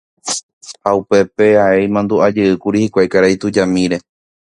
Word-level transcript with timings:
Ha 0.87 0.93
upépe 1.01 1.51
ae 1.65 1.85
imandu'ajeýkuri 1.89 2.85
hikuái 2.87 3.09
karai 3.17 3.35
tujamíre. 3.45 4.05